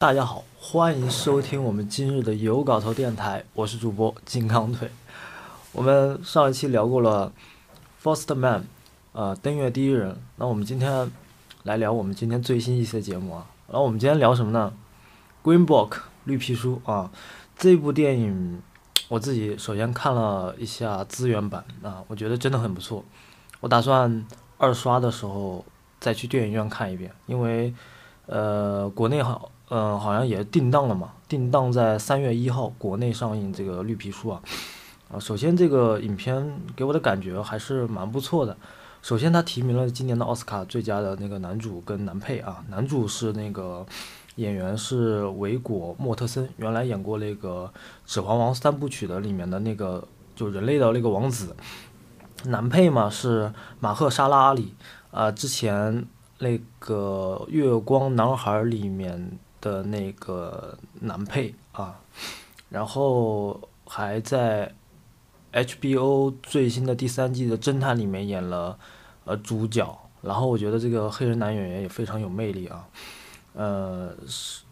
[0.00, 4.88] 大家好，欢迎收听我们今日的有稿头电台，我是主播金刚腿。
[5.72, 7.32] 我们上一期聊过了
[8.04, 8.60] 《First Man》，
[9.12, 10.16] 呃，登月第一人。
[10.36, 11.10] 那我们今天
[11.64, 13.44] 来聊我们今天最新一期的节目啊。
[13.66, 14.72] 然后我们今天聊什么呢？
[15.44, 15.90] 《Green Book》
[16.26, 17.10] 绿皮书啊。
[17.56, 18.62] 这部电影
[19.08, 23.04] 我自己首先看了一下资源版啊，我觉得真的很不错。
[23.58, 24.24] 我打算
[24.58, 25.64] 二刷的时候
[25.98, 27.74] 再去电影院看一遍，因为
[28.26, 29.50] 呃，国内好。
[29.70, 34.40] 嗯，好像也定档了嘛，定档在三月一号国内上映这个绿皮书啊。
[35.12, 38.56] 啊，首先这个影片给我的感觉还是蛮不错的。
[39.02, 42.64] 首先，他提名了今年的奥斯卡最佳的那个男主跟男配啊。
[42.68, 43.86] 男主是那个
[44.36, 47.70] 演员是维果莫特森，原来演过那个
[48.10, 50.02] 《指环王》三部曲的里面的那个
[50.34, 51.54] 就人类的那个王子。
[52.44, 54.74] 男配嘛是马赫沙拉里
[55.10, 56.06] 啊，之前
[56.38, 59.38] 那个《月光男孩》里面。
[59.60, 61.98] 的那个男配啊，
[62.68, 64.74] 然后还在
[65.52, 68.78] HBO 最新的第三季的侦探里面演了
[69.24, 72.86] 呃主角，然后我觉得这个黑人男演员也非常有魅力啊，
[73.54, 74.62] 呃是，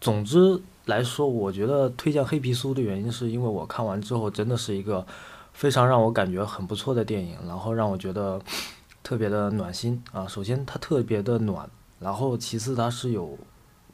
[0.00, 5.04] 总之来说，我觉得推荐黑皮书的原因是因为我看完之后真的是一个
[5.52, 8.40] 非常让我感觉很不错的电影，然后让我觉得
[9.02, 10.28] 特别的暖心啊。
[10.28, 13.36] 首先它特别的暖，然后其次它是有。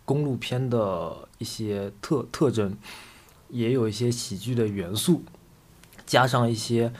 [0.05, 2.77] 公路片的一些特特征，
[3.49, 5.23] 也有一些喜剧的元素，
[6.05, 6.93] 加上一些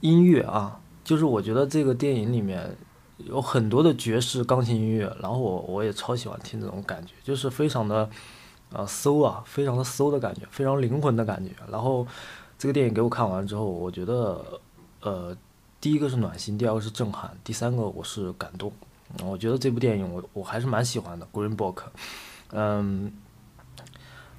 [0.00, 2.76] 音乐啊，就是我觉得这个电影里面
[3.18, 8.08] 有很多的爵士钢琴音乐，然后我我也超喜欢听这种感觉，就是非常的
[8.72, 11.50] 呃馊啊，非常的馊的感觉，非常灵魂的感觉。
[11.70, 12.06] 然后
[12.58, 14.42] 这个电影给我看完之后，我觉得
[15.02, 15.36] 呃
[15.80, 18.72] 第一个是暖心，第二个是震撼，第三个我是感动。
[19.24, 21.74] 我觉得这部电影我我还是蛮喜欢的，《Green Book》。
[22.52, 23.12] 嗯，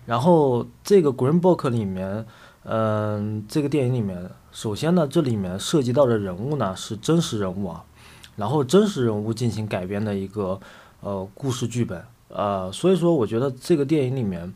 [0.06, 2.25] 然后这个《Green Book》里面，
[2.64, 7.84] 嗯，这个电影里面，首先呢，这里面涉及到的人物呢是真实人物啊，
[8.36, 10.59] 然后真实人物进行改编的一个
[11.02, 14.52] 呃故事剧本，呃，所以说我觉得这个电影里面，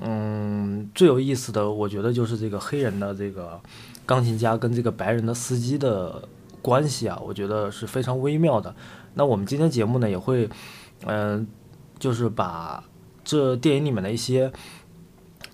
[0.00, 3.60] 嗯，最有意思的，我觉得就是这个黑人的这个
[4.06, 6.26] 钢琴家跟这个白人的司机的
[6.62, 8.74] 关系啊，我觉得是非常微妙的。
[9.12, 10.48] 那我们今天节目呢也会，
[11.04, 11.46] 嗯。
[11.98, 12.84] 就是把
[13.24, 14.52] 这电影里面的一些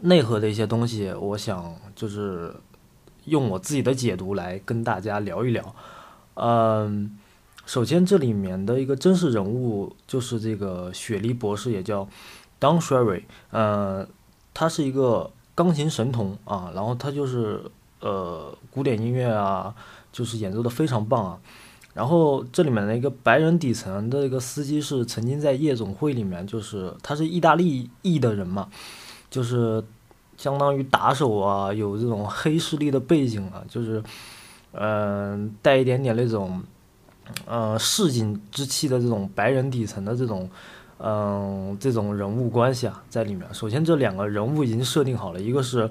[0.01, 2.55] 内核的一些东西，我想就是
[3.27, 5.75] 用我自己的解读来跟大家聊一聊。
[6.35, 7.19] 嗯，
[7.65, 12.09] 首先这里面的一个真实人物就是这个雪梨博士，也叫
[12.61, 13.23] Don Sherry。
[13.53, 14.09] 嗯，
[14.53, 17.63] 他是一个钢琴神童啊，然后他就是
[18.01, 19.75] 呃古典音乐啊，
[20.11, 21.39] 就是演奏的非常棒啊。
[21.95, 28.69] 然后这里面的一个白人底层的一个司机是曾经在夜总会里面，就是他是意大利裔的人嘛，
[29.29, 29.85] 就是
[30.39, 34.03] 相当于打手啊，有这种黑势力的背景啊，就是
[34.73, 36.63] 嗯带一点点那种
[37.47, 40.49] 嗯市井之气的这种白人底层的这种
[40.99, 43.47] 嗯这种人物关系啊在里面。
[43.53, 45.91] 首先这两个人物已经设定好了，一个是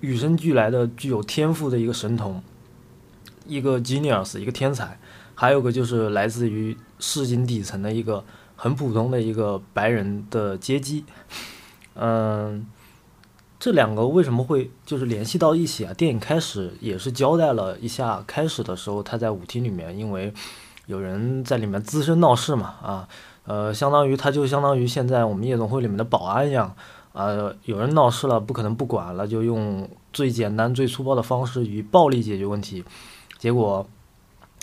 [0.00, 2.42] 与生俱来的具有天赋的一个神童。
[3.52, 4.98] 一个 genius，一个天才，
[5.34, 8.24] 还有个就是来自于市井底层的一个
[8.56, 11.04] 很普通的一个白人的阶级。
[11.94, 12.66] 嗯，
[13.60, 15.92] 这两个为什么会就是联系到一起啊？
[15.92, 20.32] 电影开始也是交代了一下，开始的时候他在舞厅里面，因为
[20.86, 23.08] 有人在里面滋生闹事嘛，啊，
[23.44, 26.74] 呃，相当于他就相当于现在我们夜总会里面的保安一样，
[27.12, 32.82] 啊，有人闹事了，不可能不管了，就用最简单、最粗暴的方式以暴力解决问题。
[33.42, 33.84] 结果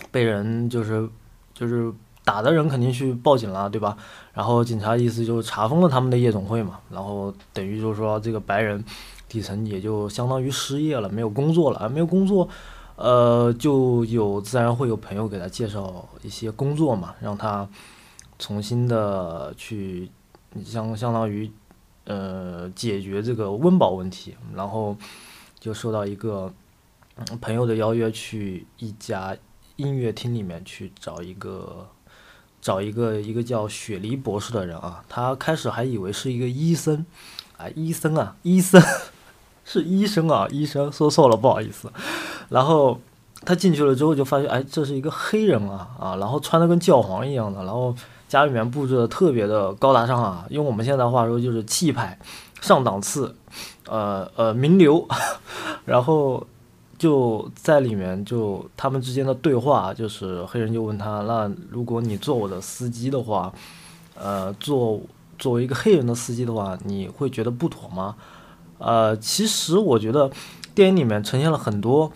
[0.09, 1.09] 被人就是
[1.53, 1.91] 就是
[2.23, 3.98] 打的人肯定去报警了，对吧？
[4.31, 8.81] 然后警察意思就查封了他们的夜总会嘛，然后等于就是说这个白人
[9.27, 12.48] 底层也就相当于失业了，没有工作了，没有工作，
[12.95, 17.68] 呃，就有自然会有朋友给他介绍一些工作嘛，让他
[18.38, 20.09] 重新的去
[20.63, 21.51] 相相当于
[22.06, 24.95] 呃解决这个温饱问题，然后
[25.59, 26.50] 就受到一个。
[27.42, 29.36] 朋友的邀约去一家
[29.75, 31.88] 音乐厅里面去找一个
[32.62, 37.06] 找一个一个叫雪梨博士的人啊，他开始还以为是一个医生，
[37.57, 38.81] 啊医生啊医生
[39.63, 41.92] 是医生啊医生说错了不好意思，
[42.50, 43.00] 然后
[43.45, 47.95] 他进去了之后就发现哎这是一个黑人啊啊然后穿的跟教皇一样的，然后
[48.27, 52.19] 家里面布置的特别的高大上啊，用我们现在话说就是气派
[52.60, 53.36] 上档次，
[53.88, 55.07] 呃呃名流，
[55.86, 56.45] 然后。
[57.00, 63.51] 就在里面，就他们之间的对话，就是黑人就问他，那如果你做我的司机的话，
[64.16, 65.00] 呃，做
[65.40, 68.18] 作为一个黑人的司机的话，你会觉得不妥吗？
[68.80, 70.30] 呃，其实我觉得
[70.75, 72.12] 电影里面呈现了很多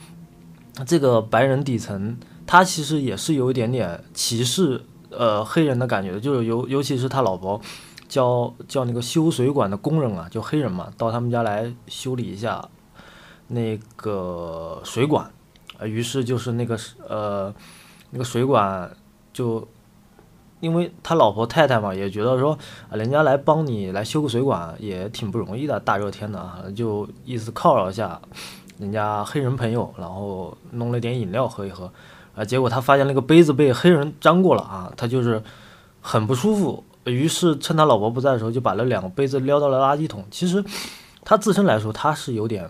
[0.85, 7.59] 这个白人底层，他其实也是有一点点歧视呃黑人的感觉，就是尤尤其是他老婆
[8.09, 12.69] 叫叫那个修水管的工人啊，就黑人嘛，到他们家来修理一下
[13.53, 15.31] 那个水管，
[15.77, 16.77] 呃，于是就是那个
[17.07, 17.53] 呃
[18.11, 18.91] 那个水管
[19.31, 19.67] 就。
[20.59, 22.57] 因为他老婆太太嘛，也觉得说
[22.89, 28.17] 啊，人家来帮你来修个水管也挺不容易的，大热天的啊，就意思犒劳一下
[28.77, 31.91] 人家黑人朋友，然后弄了点饮料喝一喝，
[32.33, 35.43] 啊，结果他发现那个杯子被黑人沾过了啊，他就是
[35.99, 40.23] 很不舒服，于是趁他老婆不在的时候，就把那两个杯子撩到了垃圾桶。
[40.31, 40.63] 其实
[41.25, 42.69] 他自身来说，他是有点，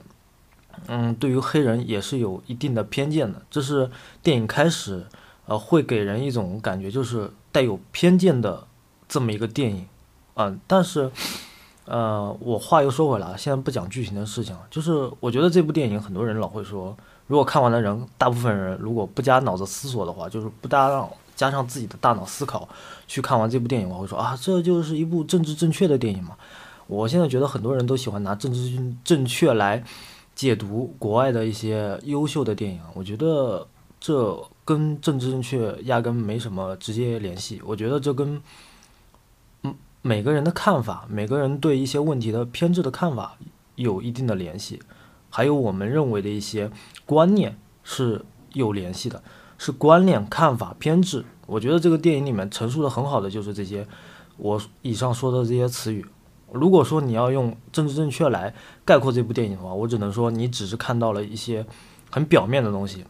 [0.87, 3.41] 嗯，对于黑人也是有一定的偏见的。
[3.49, 3.89] 这是
[4.21, 5.05] 电影开始，
[5.45, 7.31] 呃，会给人一种感觉，就是。
[7.53, 8.65] 带有偏见的
[9.07, 9.85] 这么一个电影，
[10.33, 11.11] 嗯，但是，
[11.85, 16.97] 呃，我话又说回来，现在不讲剧情的事情，就是我觉得这部电影很多人老会说，
[17.27, 22.67] 如果看完的人，大部分人如果不加脑子思索的话，就是不加上加上自己的大脑思考
[23.07, 26.35] 去看完这部电影，我会说啊，这就是一部政治正确的电影嘛。
[26.87, 29.83] 我现在觉得很多人都喜欢拿政治正确来
[30.35, 33.67] 解读国外的一些优秀的电影，我觉得
[33.99, 34.43] 这。
[34.65, 38.41] 跟政治正确压根没什么直接联系，我觉得这跟
[39.63, 43.37] 嗯每个人的看法，每个人对一些问题的偏执的看法
[43.75, 44.79] 有一定的联系，
[45.29, 46.71] 还有我们认为的一些
[47.05, 49.21] 观念是有联系的，
[49.57, 51.25] 是观念、看法、偏执。
[51.45, 53.85] 我觉得这个电影里面陈述的很好的就是这些，
[54.37, 56.05] 我以上说的这些词语。
[56.53, 58.53] 如果说你要用政治正确来
[58.85, 61.65] 概括这部电影的话，我只能说你只是看到了一些
[62.11, 63.03] 很表面的东西。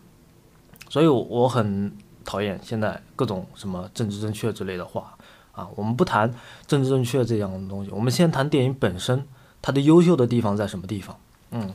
[0.89, 1.91] 所以，我很
[2.23, 5.15] 讨厌现在各种什么政治正确之类的话
[5.51, 5.67] 啊。
[5.75, 6.31] 我们不谈
[6.67, 9.25] 政治正确这样的东西，我们先谈电影本身，
[9.61, 11.17] 它的优秀的地方在什么地方？
[11.51, 11.73] 嗯，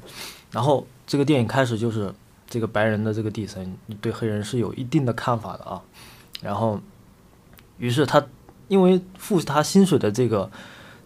[0.53, 2.15] 然后这个电影开始就是
[2.49, 5.82] 这个白人的这个底层对黑人是有一定的看法的啊。
[6.41, 6.81] 然后，
[7.79, 8.25] 于是他
[8.69, 10.49] 因为付他薪水的这个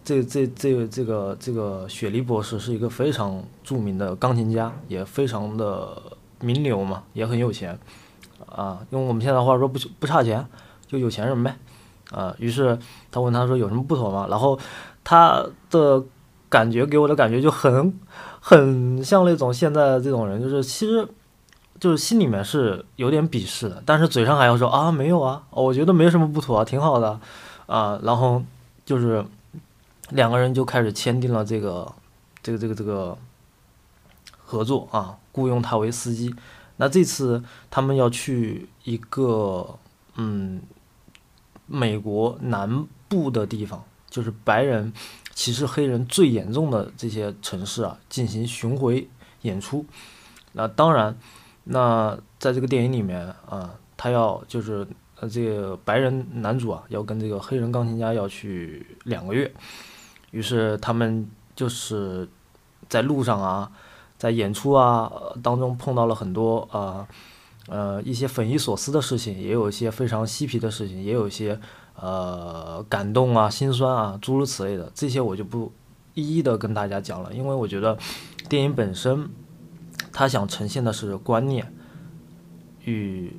[0.03, 6.01] 这这这这个这个雪梨博士是一个非常著名的钢琴家，也非常的
[6.41, 7.77] 名流嘛，也很有钱。
[8.45, 10.45] 啊，用我们现在话说，不不差钱，
[10.85, 11.55] 就有钱人呗。
[12.11, 12.77] 啊，于是
[13.09, 14.27] 他问他说有什么不妥吗？
[14.29, 14.59] 然后
[15.03, 16.03] 他的
[16.49, 17.97] 感觉给我的感觉就很
[18.39, 21.07] 很像那种现在这种人，就是其实
[21.79, 27.19] 就是心里面是有点鄙视的，但是嘴上还要说啊没有啊，我觉得没什么不妥啊，挺好的
[27.65, 27.99] 啊。
[28.03, 28.43] 然后
[28.85, 29.25] 就是
[30.09, 31.93] 两个人就开始签订了这个
[32.41, 33.17] 这个这个这个
[34.37, 36.33] 合作啊，雇佣他为司机。
[36.77, 39.77] 那这次他们要去一个
[40.15, 40.61] 嗯，
[41.67, 44.91] 美国南部的地方，就是白人
[45.33, 49.07] 歧视黑人最严重的这些城市啊，进行巡回
[49.43, 49.85] 演出。
[50.53, 51.17] 那当然，
[51.63, 54.85] 那在这个电影里面啊，他要就是
[55.19, 59.51] 呃这个白人男主啊，要跟这个黑人钢琴家要去两个月，
[60.33, 61.25] 于是他们
[61.55, 62.27] 就是
[62.89, 63.71] 在路上啊。
[64.15, 65.11] 在演出啊
[65.41, 67.05] 当中碰到了很多呃
[67.67, 71.59] 呃一些匪夷所思的事情，也有一些非常嬉皮的事情，也有一些
[71.99, 75.69] 呃感动啊、心酸啊诸如此类的，这些我就不
[76.13, 77.97] 一一的跟大家讲了，因为我觉得
[78.47, 79.27] 电影本身
[80.13, 81.73] 它想呈现的是观念
[82.85, 83.35] 与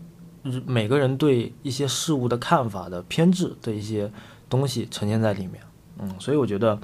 [0.67, 4.13] 每个人对一些事物的看法的偏执的一些
[4.51, 5.63] 东西呈现在里面，
[5.99, 6.79] 嗯，所以我觉得，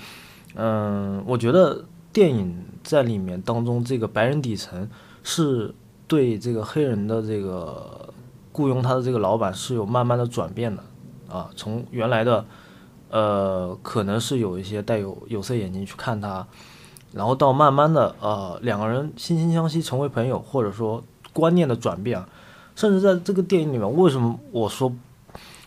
[0.55, 1.85] 嗯，我觉得。
[2.12, 4.90] 电影在里面当中，这个白人底层
[5.23, 5.73] 是
[6.09, 8.12] 对这个黑人的这个
[8.50, 10.83] 雇佣他的这个老板是有慢慢的转变的
[11.33, 12.45] 啊，从原来的
[13.11, 16.45] 呃可能是有一些带有有色眼镜去看他，
[17.12, 21.00] 然后到慢慢的呃两个人惺惺相惜成为朋友，或者说
[21.33, 22.21] 观念的转变，
[22.75, 24.93] 甚至在这个电影里面，为什么我说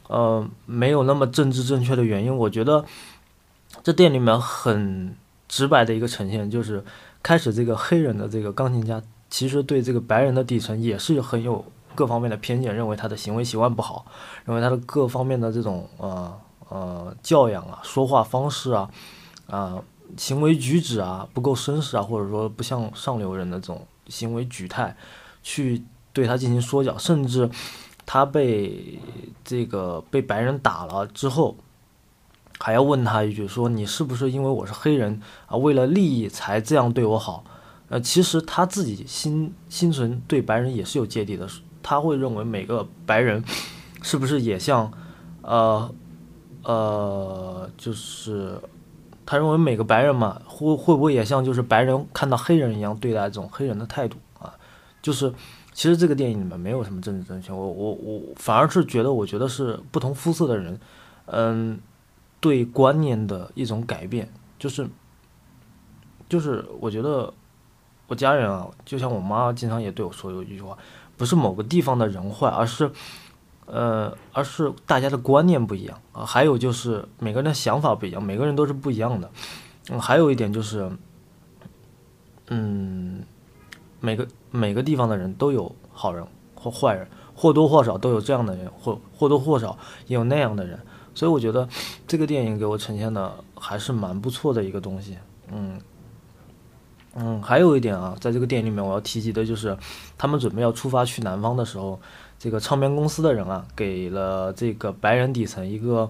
[0.09, 2.35] 呃没有那么政治正确的原因？
[2.35, 2.83] 我觉得
[3.83, 5.15] 这电影里面很。
[5.45, 6.83] 直白的一个呈现就是，
[7.21, 8.99] 开始这个黑人的这个钢琴家
[9.29, 11.63] 其实对这个白人的底层也是很有
[11.93, 14.03] 各方面的偏见，认为他的行为习惯不好，
[14.45, 18.89] 认为他的各方面的这种呃呃教养啊、说话方式啊、
[19.45, 19.77] 啊
[20.17, 24.97] 行为举止啊不够绅士啊，或者说不像上流人的这种行为举态，
[25.43, 27.47] 去对他进行说教，甚至
[28.07, 28.97] 他被
[29.45, 31.55] 这个被白人打了之后。
[32.65, 37.43] 还要问他一句，说你是不是因为我是黑人啊，为了利益才这样对我好？
[37.89, 41.45] 呃，其实他自己心心存对白人也是有芥蒂的，
[41.81, 43.43] 他会认为每个白人
[44.01, 44.89] 是不是也像，
[45.41, 45.93] 呃，
[46.63, 48.57] 呃，就是
[49.25, 54.53] 他认为每个白人嘛，会会不会也像就是白人看到黑人一样对待这种黑人的态度啊？
[55.01, 55.29] 就是
[55.73, 60.79] 其实这个电影里面没有什么政治正确，我我我反而是觉得，我觉得是不同肤色的人，
[61.25, 61.77] 嗯，
[62.43, 64.27] 对观念的一种改变，
[64.59, 64.85] 就是
[66.27, 67.33] 就是我觉得
[68.07, 70.77] 我家人啊，就像我妈经常也对我说有一句话，
[71.15, 72.91] 不是某个地方的人坏，而是。
[73.65, 79.31] 呃，而是大家的观念不一样啊，还有就是每个人的想法不一样，每个人都是不一样的。
[79.89, 80.91] 嗯，还有一点就是，
[82.49, 83.23] 嗯，
[84.01, 90.77] 每个每个地方的人都有好人或坏人，或多或少都有这样的人，或或多或少也有那样的人。
[91.15, 91.67] 所以我觉得
[92.07, 95.17] 这个电影给我呈现的还是蛮不错的一个东西。
[95.51, 95.79] 嗯
[97.15, 99.77] 嗯，还有一点啊，在这个电影里面我要提及的就是，
[100.17, 101.99] 他们准备要出发去南方的时候。
[102.39, 106.09] 这个唱片公司的人啊，给了这个白人底层一个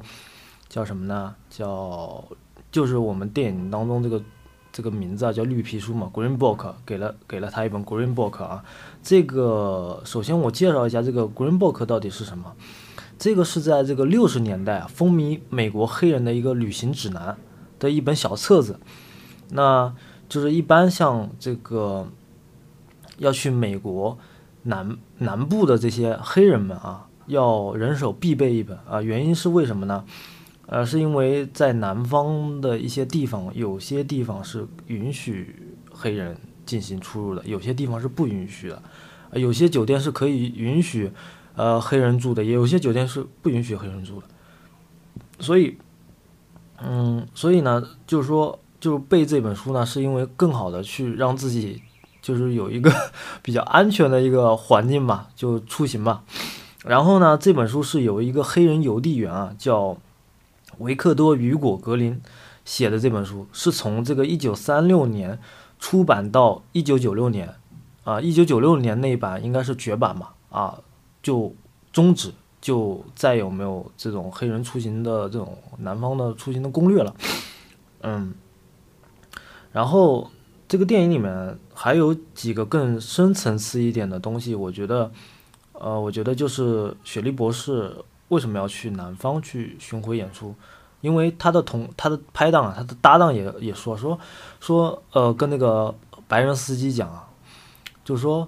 [0.67, 1.35] 叫什么呢？
[1.47, 2.23] 叫
[2.71, 4.19] 就是我们电影当中这个
[4.71, 8.65] 这个名字啊，叫绿皮书嘛，Green Book，给了给了他一本 Green Book 啊。
[9.03, 12.51] 这个首先我介绍一下这个 Green Book 到底是什么。
[13.23, 17.37] 这个是在这个六十年代啊，风靡美国黑人的一个旅行指南
[17.79, 18.81] 的一本小册子。
[19.51, 19.95] 那
[20.27, 22.05] 就是一般像这个
[23.19, 24.17] 要去美国。
[24.63, 30.03] 南南部的这些黑人们啊，要人手必备一本啊，原因是为什么呢？
[30.65, 38.81] 呃，是因为在南方的一些地方，有些地方是允许黑人进行出入的，有些地方是不允许的。
[39.33, 41.11] 有些酒店是可以允许
[41.55, 44.27] 呃黑人住的，也有些酒店是不允许黑人住的。
[45.39, 45.77] 所以，
[46.81, 51.81] 嗯，所以呢，就是说，就是背这本书呢，是因为更好的去让自己。
[52.23, 52.89] 就是有一个
[53.43, 56.23] 比较安全的一个环境吧，就出行吧。
[56.85, 59.97] 然后呢，这本书是有一个黑人邮递员啊，叫
[60.77, 62.21] 维克多·雨果·格林
[62.63, 62.97] 写的。
[62.97, 65.37] 这本书是从这个一九三六年
[65.79, 67.55] 出版到一九九六年，
[68.05, 70.79] 啊，一九九六年那一版应该是绝版嘛，啊，
[71.23, 71.55] 就
[71.91, 77.15] 终止，就再有没有这种黑人出行的这种南方的出行的攻略了。
[78.01, 78.35] 嗯，
[79.71, 80.29] 然后。
[80.65, 85.11] 这个电影里面还有几个更深层次一点的东西，我觉得，
[85.73, 87.95] 呃，我觉得就是雪莉博士
[88.29, 90.55] 为什么要去南方去巡回演出，
[91.01, 94.17] 因为他的同他的拍档啊，他的搭档也也说说
[94.59, 95.93] 说，呃，跟那个
[96.27, 97.29] 白人司机讲啊。
[98.03, 98.45] 就是说，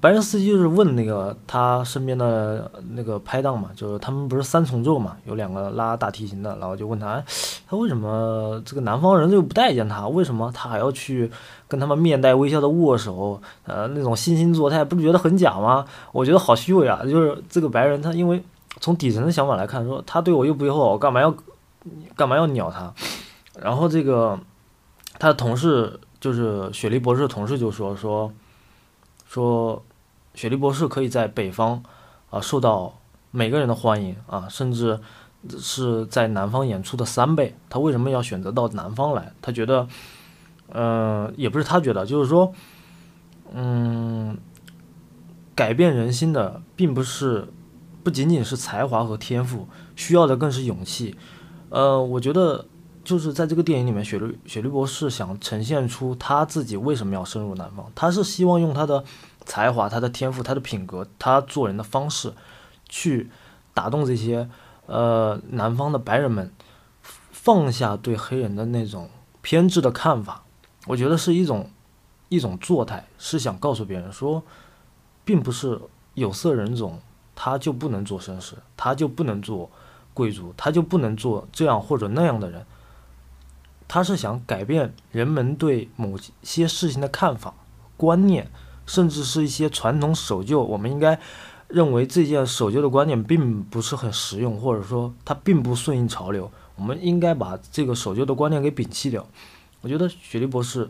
[0.00, 7.22] 白人司机就是问那个他身边的那个拍档嘛，就是他们不是三重奏嘛，有两个拉大提琴的，然后就问他，
[7.68, 10.08] 他为什么这个南方人就不待见他？
[10.08, 11.30] 为什么他还要去
[11.68, 13.40] 跟他们面带微笑的握手？
[13.64, 15.84] 呃，那种惺惺作态，不是觉得很假吗？
[16.10, 17.02] 我觉得好虚伪啊！
[17.04, 18.42] 就是这个白人，他因为
[18.80, 21.32] 从底层的想法来看，说他对我又不友好，我干嘛要
[22.16, 22.92] 干嘛要鸟他？
[23.62, 24.36] 然后这个
[25.20, 28.32] 他的同事，就是雪莉博士的同事就说说。
[29.36, 29.84] 说，
[30.32, 31.82] 雪莉博士可以在北方，
[32.30, 32.98] 啊，受到
[33.30, 34.98] 每个人的欢迎啊，甚至
[35.58, 37.54] 是在南方演出的三倍。
[37.68, 39.34] 他为什么要选择到南方来？
[39.42, 39.86] 他觉得，
[40.72, 42.50] 嗯，也不是他觉得，就是说，
[43.52, 44.38] 嗯，
[45.54, 47.52] 改变人心的并不是
[48.02, 51.14] 不仅仅是才华和天赋，需要的更是勇气。
[51.68, 52.64] 呃，我觉得
[53.06, 59.02] 就是在这个电影里面，雪莉雪莉博士想呈现出他自己为什么要深入南方，他是希望用他的。
[59.48, 62.32] 才华，他的天赋，他的品格，他做人的方式，
[62.88, 63.30] 去
[63.72, 64.50] 打动这些
[64.86, 66.52] 呃南方的白人们，
[67.30, 69.08] 放下对黑人的那种
[69.42, 70.42] 偏执的看法。
[70.88, 71.70] 我觉得是一种
[72.28, 74.42] 一种作态，是想告诉别人说，
[75.24, 75.80] 并不是
[76.14, 76.98] 有色人种
[77.36, 79.70] 他就不能做绅士，他就不能做
[80.12, 82.66] 贵族，他就不能做这样或者那样的人。
[83.88, 87.54] 他是想改变人们对某些事情的看法、
[87.96, 88.50] 观念。
[88.88, 91.18] 甚至是一些传统守旧，我们应该
[91.66, 96.48] 认为这件守旧的观念并不是很实用，或者说它并不顺应潮流。
[96.76, 99.26] 我们应该把这个守旧的观念给摒弃掉。
[99.80, 100.88] 我觉得雪莉博士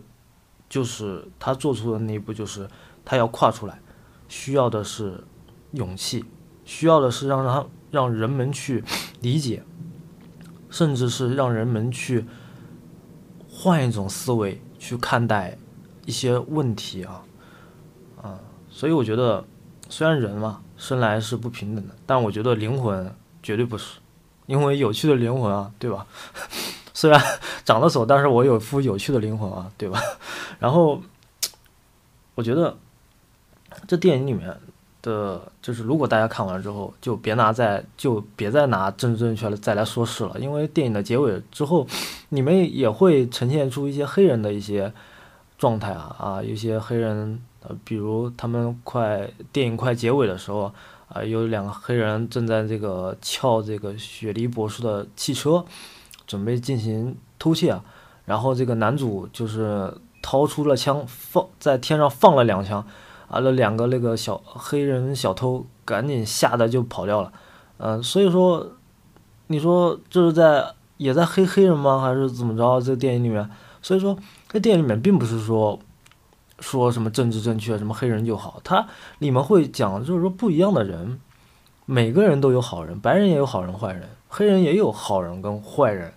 [0.69, 2.69] 就是他做出的那一步，就是
[3.03, 3.81] 他要跨出来，
[4.29, 5.25] 需要的是
[5.73, 6.23] 勇气，
[6.67, 8.85] 需要的是让让让人们去
[9.23, 9.63] 理解，
[10.69, 12.27] 甚至是让人们去
[13.59, 15.57] 换一种思维去看待
[16.05, 17.23] 一些问题啊。
[18.23, 18.39] 啊
[18.71, 19.43] 所以我觉得，
[19.89, 23.11] 虽然人嘛生来是不平等的，但我觉得灵魂
[23.43, 23.99] 绝对不是，
[24.45, 26.07] 因为有趣的灵魂啊，对吧？
[26.93, 27.21] 虽然
[27.65, 29.99] 长得丑，但是我有副有趣的灵魂啊，对吧？
[30.59, 31.01] 然后，
[32.35, 32.77] 我觉得
[33.87, 34.59] 这电影里面
[35.07, 41.87] 的，就是如果大家看完之后，就别拿再就别再拿政治正确了再来说事了，因为电影的结尾之后，
[42.31, 44.93] 你们也会呈现出一些黑人的一些
[45.57, 50.73] 状态啊啊，有些黑人，呃，比如他们快电影快结尾的时候，
[51.09, 55.65] 啊，有两个黑人正在这个撬这个雪梨博士的汽车，
[56.27, 57.81] 准备进行偷窃啊，
[58.25, 62.85] 然后这个男主就是掏出了枪，放在天上放了两枪。
[63.29, 67.33] 啊，那两个那个小黑人小偷赶紧吓得就跑掉了，
[67.79, 68.67] 嗯，所以说，
[69.49, 70.65] 你说这是在
[70.97, 72.01] 也在黑黑人吗？
[72.01, 72.81] 还是怎么着？
[72.81, 73.51] 这电影里面，
[73.83, 74.17] 所以说
[74.49, 75.79] 在电影里面并不是说
[76.61, 78.87] 说什么政治正确，什么黑人就好，它
[79.19, 81.21] 里面会讲就是说不一样的人，
[81.85, 86.13] 每个人都有好人，白人也有好人坏人，黑人也有好人跟坏人，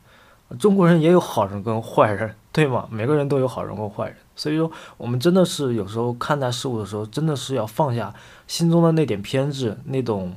[0.58, 2.88] 中国人也有好人跟坏人，对吗？
[2.92, 4.16] 每个人都有好人跟坏人。
[4.40, 8.16] 所以说，我们真的是有时候看待事物的时候，真的是要放下
[8.48, 10.34] 心中的那点偏执、那种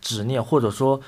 [0.00, 1.00] 执念，或者说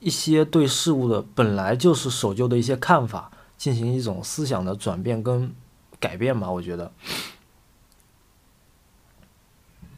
[0.00, 5.54] 一些对事物的本来就是守旧的一些看法，进行一种思想的转变跟
[6.00, 6.50] 改变吧。
[6.50, 6.90] 我觉得，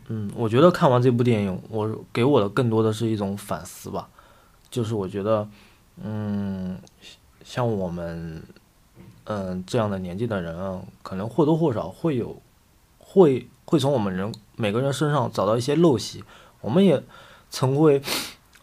[0.09, 4.11] 嗯，我觉得看完这部电影，我给我的更多的是一种反思吧，
[4.69, 5.49] 就是我觉得，
[5.97, 6.79] 嗯，
[7.43, 8.43] 像我们。
[9.25, 12.37] 嗯，这样的年纪的人啊，可能或多或少会有，
[12.99, 16.25] 会会从我们人每个人身上找到一些陋习。
[16.61, 17.01] 我们也
[17.49, 18.03] 曾会，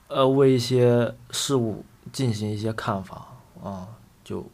[0.10, 3.28] 呃，为一些事物进行一些看法
[3.64, 3.88] 啊，
[4.24, 4.46] 就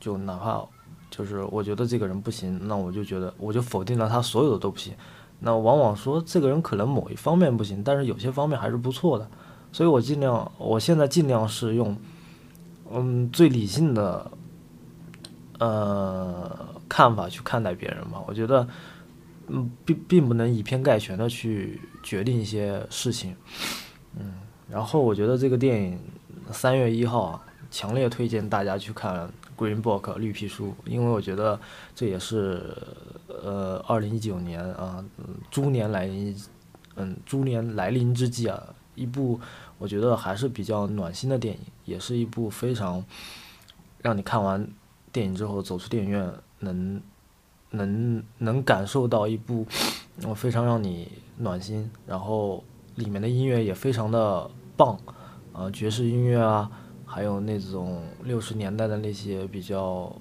[0.00, 0.64] 就哪怕
[1.10, 4.94] 就是我觉得这个人不行，那我就觉得我就否定了他所有的都不行。
[5.40, 9.28] 那往往说这个人可能某一方面不行，但是有些方面还是不错的。
[9.72, 11.94] 所以我尽量，我现在尽量是用，
[12.90, 14.30] 嗯，最理性的。
[15.64, 18.22] 呃，看法去看待别人嘛？
[18.26, 18.68] 我觉得，
[19.46, 23.34] 嗯，并并不能以偏概全的去决定一些事情，
[24.18, 24.34] 嗯。
[24.68, 25.98] 然后我觉得这个电影
[26.50, 29.26] 三月一号啊，强烈推荐大家去看
[29.58, 31.58] 《Green Book》绿皮书，因为我觉得
[31.94, 32.76] 这也是
[33.28, 35.02] 呃二零一九年啊
[35.50, 36.36] 猪年来临，
[36.96, 38.62] 嗯猪年来临之际啊，
[38.94, 39.40] 一部
[39.78, 43.02] 我觉得还是比较暖心的电影，也是一部非常
[44.02, 44.68] 让你看完。
[45.14, 47.00] 电影之后走出电影院，能
[47.70, 49.64] 能能感受到一部
[50.24, 52.64] 我非常让你暖心，然后
[52.96, 54.98] 里面的音乐也非常的棒，
[55.52, 56.68] 啊，爵士音乐啊，
[57.06, 60.12] 还有那种六十年代的那些比较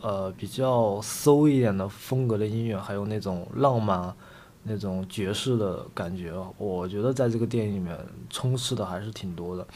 [0.00, 4.14] 呃比较 soul 一点的风格的音乐，还有那种浪漫
[4.62, 7.98] 那种爵士的感觉，我觉得在这个电影里面
[8.30, 9.66] 充斥的还是挺多的，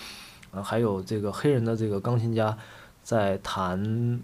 [0.52, 2.56] 啊，还有这个黑人的这个钢琴家。
[3.10, 4.20] 在弹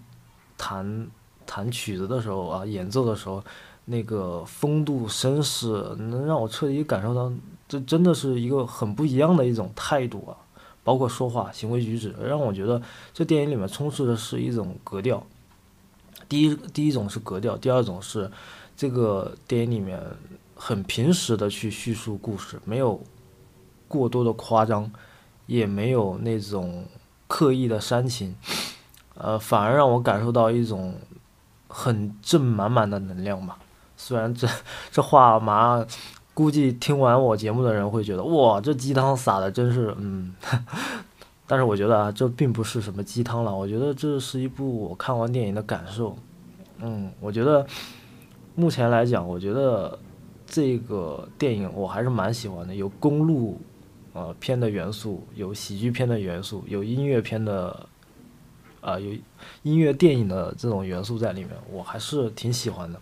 [0.57, 1.07] 弹
[1.45, 3.43] 弹曲子的时候啊，演奏的时候，
[3.83, 7.29] 那个风度绅士，能让我彻底感受到，
[7.67, 10.31] 这真的是一个很不一样的一种态度啊！
[10.85, 12.81] 包括说话、行为举止，让我觉得
[13.13, 15.21] 这电影里面充斥的是一种格调。
[16.29, 18.31] 第一，第一种是格调；第二种是
[18.77, 20.01] 这个电影里面
[20.55, 23.01] 很平实的去叙述故事，没有
[23.89, 24.89] 过多的夸张，
[25.45, 26.85] 也没有那种
[27.27, 28.33] 刻意的煽情。
[29.19, 30.93] 呃，反而让我感受到一种
[31.67, 33.57] 很正满满的能量吧。
[33.95, 34.47] 虽然这
[34.91, 35.85] 这话嘛，
[36.33, 40.35] 估计听完我节目的人会觉得，哇，这鸡汤撒的真是，嗯。
[41.49, 43.55] 但是我觉得啊，这并不是什么鸡汤了。
[43.55, 46.15] 我觉得这是一部我看完电影的感受。
[46.79, 47.65] 嗯，我觉得
[48.53, 49.97] 目前来讲，我觉得
[50.45, 53.59] 这个电影我还是蛮喜欢的，有公路
[54.13, 57.87] 呃片的元素，有喜剧片的元素，有音乐片的。
[58.87, 59.11] 啊，有
[59.63, 62.97] 音乐电影的这种元素在里面，我还是挺喜欢的。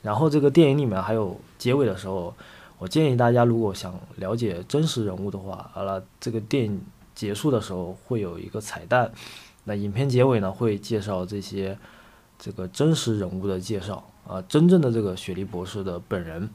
[0.00, 2.32] 然后这个电影里面还有结尾的时候，
[2.78, 6.80] 我建议大家如果想了解真实人物的话，了这个电影
[7.16, 9.10] 结束的时候会有一个彩蛋。
[9.64, 11.76] 那影片结尾呢会介绍这些
[12.38, 16.48] 这个真实人物的介绍啊，真正的这个雪梨博士的本人，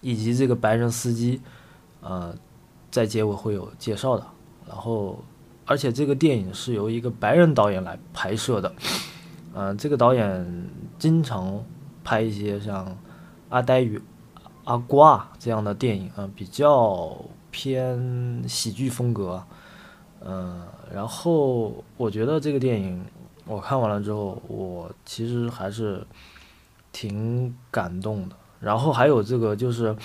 [0.00, 1.40] 以及这个白人司机，
[2.00, 2.34] 呃，
[2.90, 4.26] 在结尾会有介绍的。
[4.66, 5.22] 然后。
[5.64, 8.72] 而且这个电影是由一个白人导演来拍摄的，
[9.54, 11.64] 嗯，这个导演经常
[12.02, 12.84] 拍一些像
[13.48, 14.02] 《阿呆与
[14.64, 17.16] 阿瓜》这样的电影嗯，比较
[17.52, 19.40] 偏喜剧风格，
[20.24, 23.04] 嗯，然后我觉得这个电影
[23.46, 26.04] 我看完了之后，我其实还是
[26.90, 28.34] 挺感动的。
[28.58, 29.96] 然后还有这个就是，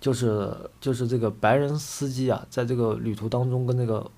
[0.00, 4.08] 就是就是这个白人司机啊，在这个旅途当中跟那个。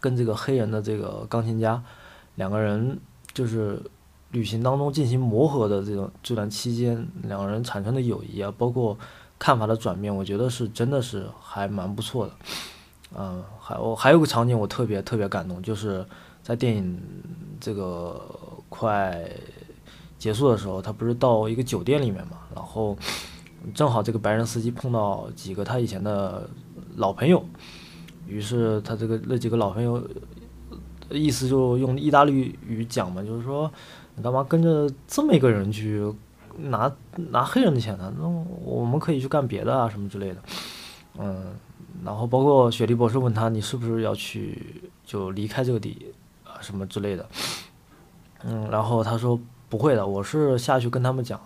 [0.00, 1.82] 跟这个黑人的这个钢琴家，
[2.36, 2.98] 两个人
[3.32, 3.80] 就是
[4.30, 8.96] 旅行当中进行磨合的这种这段期间，两个人产生的友谊啊，包括
[9.38, 12.32] 看法的转变，我觉得是真的是还蛮不错的。
[13.16, 16.04] 嗯，还我还有个场景我特别特别感动，就是
[16.42, 17.00] 在电影
[17.58, 18.20] 这个
[18.68, 19.26] 快
[20.18, 22.96] 结束的时候，他不是到一个酒店里面嘛，然后
[23.74, 26.48] 正好这个白人司机碰到几个他以前的
[26.96, 27.42] 老朋友，
[28.28, 30.00] 于是他这个那几个老朋友
[31.10, 33.68] 意思就用意大利语讲嘛，就是说
[34.14, 36.14] 你干嘛跟着这么一个人去？
[36.60, 36.92] 拿
[37.30, 38.12] 拿黑人的钱呢？
[38.18, 38.26] 那
[38.64, 40.42] 我们可以去干别的啊，什么之类的。
[41.16, 41.54] 嗯，
[42.02, 46.12] 然后包括雪莉博士问他，你是不是要去就离开这个地
[46.42, 47.24] 啊，什么之类的。
[48.42, 49.38] 嗯，然后他说
[49.68, 51.40] 不会的，我是下去跟他们讲，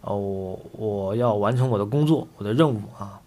[0.00, 3.20] 呃，我我要完成我的工作，我的任务啊。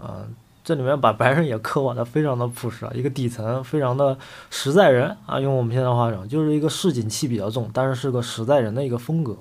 [0.00, 0.34] 嗯，
[0.66, 4.18] 这里面把白人也刻画的非常的朴实啊，一个底层非常的
[4.50, 9.38] 实在人啊，用我们现在话讲，就是一个市井气比较重，但是是个实在人的一个风格。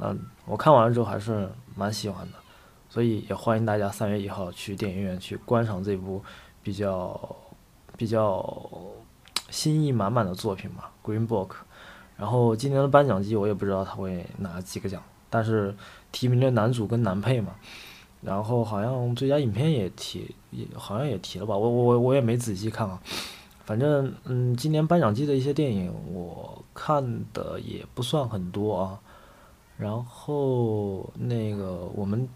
[0.00, 2.38] 嗯，我看完了之后还是蛮喜欢的，
[2.90, 6.20] 所以也欢迎大家三月一号去电影院去观赏这部
[6.60, 7.36] 比较
[7.96, 8.44] 比较
[9.48, 11.50] 新意满满的作品嘛，《Green Book》。
[12.16, 15.00] 然后今年的颁奖季我也不知道他会拿几个奖，
[15.30, 15.72] 但是
[16.10, 17.52] 提名的男主跟男配嘛，
[18.22, 23.00] 然后好像最佳影片也提，也好像也提了吧，我我我也没仔细看啊。
[23.64, 29.00] 反正嗯，今年颁奖季的一些电影我看的也不算很多啊。
[29.78, 32.28] 然后那个我们，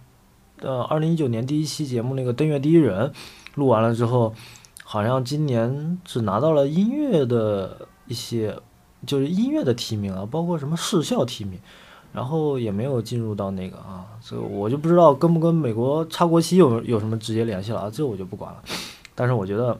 [0.60, 3.08] 呃，二零一九年第一期节目那个《登月第一人》
[3.54, 4.34] 录完了之后，
[4.82, 8.58] 好像今年只拿到了音乐的一些，
[9.06, 11.60] 就是音乐的提名啊，包括什么视效提名，
[12.16, 18.62] 然后也没有进入到那个啊，这个我就不知道跟不跟美国插国旗有有什么直接联系了啊，这我就不管了。
[19.14, 19.78] 但是我觉得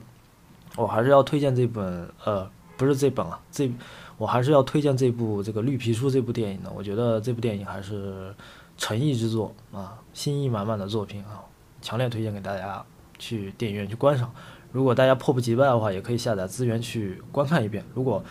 [0.75, 2.47] 我还是要推荐这本，呃，
[2.77, 3.71] 不是这本啊，这。
[4.19, 8.33] 我还是要推荐这部这个绿皮书这部电影的，我觉得这部电影还是
[8.75, 11.45] 诚意之作啊，心意满满的作品啊，
[11.83, 12.83] 强烈推荐给大家
[13.19, 14.31] 去电影院去观赏。
[14.71, 17.85] 如果大家迫不及待的话，也可以下载资源去观看一遍。
[17.93, 18.23] 如果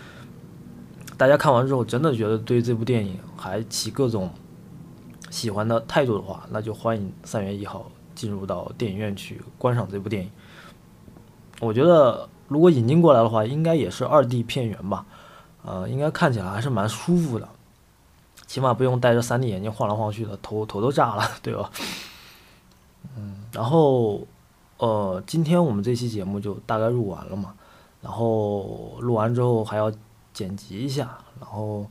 [1.17, 4.31] 大家看完之后真的觉得对这部电影还起各种
[5.31, 10.31] 喜欢的态度的话，那就欢迎三月一号进入到电影院去观赏这部电影。
[11.61, 15.07] 我觉得如果引进过来的话，应该也是二 D 片源吧。
[15.65, 17.49] 呃，应该看起来还是蛮舒服的，
[18.47, 21.71] 起码不用戴着 3D 眼镜晃来晃去的，头头都炸了，对吧？
[23.17, 24.25] 嗯，然后
[24.79, 27.55] 呃，今天我们这期节目就大概录完了嘛，
[28.01, 29.91] 然后录完之后还要
[30.37, 31.87] 剪辑一下，然后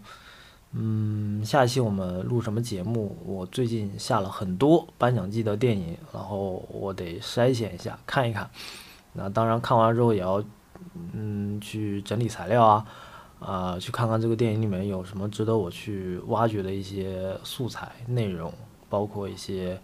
[0.73, 3.17] 嗯，下一期我们录什么节目？
[3.25, 8.47] 我最近下了很多颁奖季的电影，然后我得筛选一下，看一看。
[9.13, 10.43] 那当然看完之后也要
[11.13, 12.85] 嗯去整理材料啊。
[13.39, 18.51] 啊，去看看这个电影里面有什么值得我去挖掘的一些素材内容，
[18.89, 19.79] 包括一些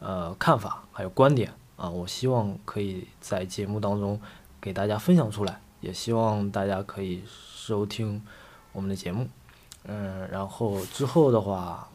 [0.00, 1.88] 呃看法，还有观点啊。
[1.88, 4.20] 我希望可以在节目当中
[4.60, 8.22] 给大家分享出来，也希望大家可以收听
[8.72, 9.28] 我们的节目。
[9.84, 11.88] 嗯，然后之后的话，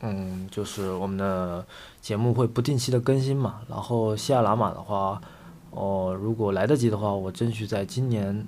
[0.00, 1.66] 嗯，就是我们的
[2.00, 3.62] 节目会不定期的更新嘛。
[3.68, 5.20] 然后西亚拉玛的话，
[5.70, 8.46] 哦，如果来得及的话，我争取在今年。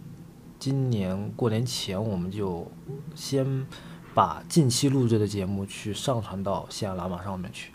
[0.58, 2.70] 今年过年前，我们就
[3.14, 3.66] 先
[4.12, 7.72] 把近期录制的节目去上传到喜马拉雅上面去。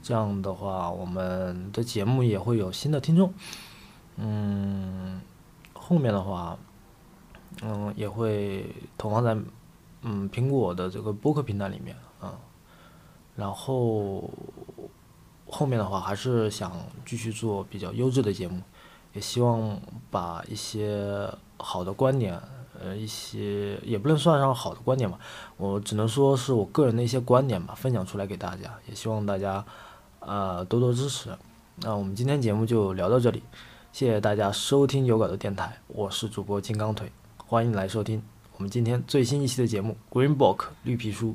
[0.00, 3.34] 这样的话，我们的节目也会有新的听众。
[4.18, 4.67] 嗯，
[5.88, 6.58] 后面的话，
[7.62, 9.36] 嗯，也会投放在
[10.02, 12.34] 嗯苹果的这个播客平台里面啊。
[13.34, 14.30] 然后
[15.46, 16.72] 后面的话，还是想
[17.06, 18.60] 继续做比较优质的节目，
[19.14, 21.28] 也希望把一些。
[21.60, 22.40] 好的观点，
[22.80, 25.18] 呃，一些也不能算上好的观点吧，
[25.56, 29.64] 我只能说是我个人的一些观点吧，分享出来给大家，也希望大家，
[30.20, 31.36] 呃，多多支持。
[31.78, 33.42] 那我们今天节目就聊到这里，
[33.90, 38.22] 谢谢大家收听有稿的电台，我是主播金刚腿，欢迎来收听
[38.56, 41.30] 我们今天最新一期的节目《Green Book 绿皮书》。